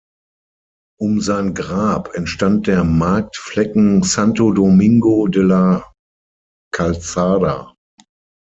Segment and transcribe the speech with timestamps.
[0.99, 5.93] Um sein Grab entstand der Marktflecken Santo Domingo de la
[6.73, 7.75] Calzada.